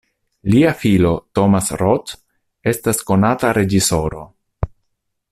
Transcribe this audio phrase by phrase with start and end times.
[0.53, 2.15] Lia filo Thomas Roth
[2.73, 4.23] estas konata reĝisoro.